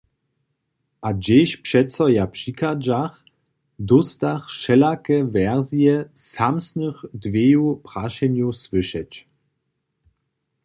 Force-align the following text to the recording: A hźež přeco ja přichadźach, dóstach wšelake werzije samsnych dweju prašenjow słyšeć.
A 1.07 1.09
hźež 1.23 1.51
přeco 1.65 2.03
ja 2.17 2.25
přichadźach, 2.35 3.15
dóstach 3.87 4.43
wšelake 4.51 5.17
werzije 5.33 5.95
samsnych 6.33 6.97
dweju 7.23 7.65
prašenjow 7.87 8.53
słyšeć. 8.65 9.11